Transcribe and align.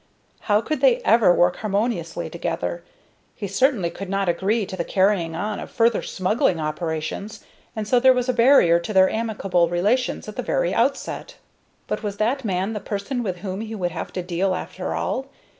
How 0.39 0.61
could 0.61 0.81
they 0.81 0.97
ever 1.01 1.31
work 1.31 1.57
harmoniously 1.57 2.27
together? 2.27 2.81
He 3.35 3.47
certainly 3.47 3.93
should 3.95 4.09
not 4.09 4.27
agree 4.27 4.65
to 4.65 4.75
the 4.75 4.83
carrying 4.83 5.35
on 5.35 5.59
of 5.59 5.69
further 5.69 6.01
smuggling 6.01 6.59
operations, 6.59 7.45
and 7.75 7.87
so 7.87 7.99
there 7.99 8.11
was 8.11 8.27
a 8.27 8.33
barrier 8.33 8.79
to 8.79 8.93
their 8.93 9.11
amicable 9.11 9.69
relations 9.69 10.27
at 10.27 10.37
the 10.37 10.41
very 10.41 10.73
outset. 10.73 11.35
But 11.85 12.01
was 12.01 12.17
that 12.17 12.43
man 12.43 12.73
the 12.73 12.79
person 12.79 13.21
with 13.21 13.37
whom 13.45 13.61
he 13.61 13.75
would 13.75 13.91
have 13.91 14.11
to 14.13 14.23
deal, 14.23 14.55
after 14.55 14.95
all? 14.95 15.27